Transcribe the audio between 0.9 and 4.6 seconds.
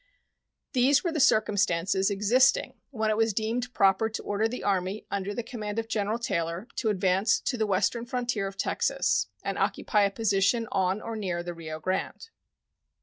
were the circumstances existing when it was deemed proper to order